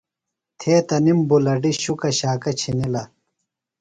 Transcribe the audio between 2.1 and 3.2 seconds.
شاکہ چِھنِلہ۔